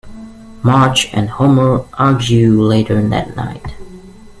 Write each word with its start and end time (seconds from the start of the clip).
Marge 0.63 1.11
and 1.13 1.29
Homer 1.29 1.85
argue 1.93 2.59
later 2.59 3.07
that 3.09 3.35
night. 3.35 3.75